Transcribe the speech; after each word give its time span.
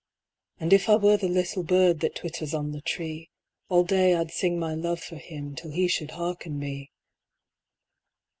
And 0.59 0.73
if 0.73 0.89
I 0.89 0.95
were 0.95 1.15
the 1.15 1.27
little 1.27 1.61
bird 1.61 1.99
That 1.99 2.15
twitters 2.15 2.55
on 2.55 2.71
the 2.71 2.81
tree, 2.81 3.29
All 3.69 3.83
day 3.83 4.15
I'd 4.15 4.31
sing 4.31 4.57
my 4.57 4.73
love 4.73 4.99
for 4.99 5.17
him 5.17 5.53
Till 5.53 5.69
he 5.69 5.87
should 5.87 6.09
harken 6.17 6.57
me. 6.57 6.89